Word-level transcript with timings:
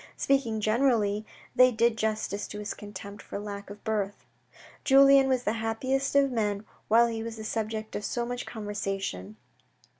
Speaking 0.17 0.61
generally, 0.61 1.27
they 1.55 1.71
did 1.71 1.95
justice 1.95 2.47
to 2.47 2.57
his 2.57 2.73
contempt 2.73 3.21
for 3.21 3.37
lack 3.37 3.69
of 3.69 3.83
birth. 3.83 4.25
Julien 4.83 5.27
was 5.29 5.43
the 5.43 5.53
happiest 5.61 6.15
of 6.15 6.31
men, 6.31 6.65
while 6.87 7.05
he 7.05 7.21
was 7.21 7.35
the 7.37 7.43
subject 7.43 7.95
of 7.95 8.03
so 8.03 8.25
much 8.25 8.47
conversation. 8.47 9.35